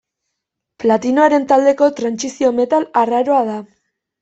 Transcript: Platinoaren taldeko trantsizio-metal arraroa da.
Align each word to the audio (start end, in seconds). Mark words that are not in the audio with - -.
Platinoaren 0.83 1.45
taldeko 1.51 1.91
trantsizio-metal 2.01 2.91
arraroa 3.05 3.47
da. 3.55 3.63